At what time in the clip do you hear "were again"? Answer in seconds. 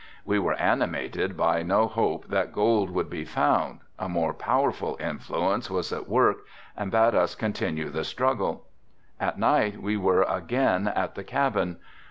9.97-10.87